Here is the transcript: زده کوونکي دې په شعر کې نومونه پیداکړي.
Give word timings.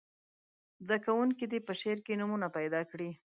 زده 0.85 0.97
کوونکي 1.05 1.45
دې 1.51 1.59
په 1.67 1.73
شعر 1.79 1.97
کې 2.05 2.17
نومونه 2.19 2.47
پیداکړي. 2.57 3.09